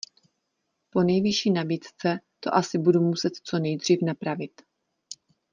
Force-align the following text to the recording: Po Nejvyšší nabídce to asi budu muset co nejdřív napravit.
Po 0.89 1.03
Nejvyšší 1.03 1.51
nabídce 1.51 2.19
to 2.39 2.53
asi 2.55 2.77
budu 2.77 2.99
muset 3.01 3.33
co 3.43 3.59
nejdřív 3.59 3.99
napravit. 4.01 4.51